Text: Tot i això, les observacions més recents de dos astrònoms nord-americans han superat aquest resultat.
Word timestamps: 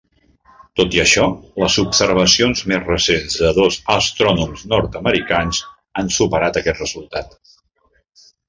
Tot 0.79 0.95
i 0.95 1.01
això, 1.01 1.25
les 1.63 1.75
observacions 1.83 2.63
més 2.71 2.81
recents 2.87 3.37
de 3.43 3.51
dos 3.59 3.79
astrònoms 3.97 4.65
nord-americans 4.73 5.63
han 6.03 6.11
superat 6.21 6.63
aquest 6.63 6.83
resultat. 6.87 7.41